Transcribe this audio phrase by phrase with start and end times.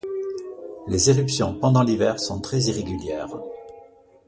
[0.87, 3.37] Les éruptions pendant l'hiver sont très irrégulières.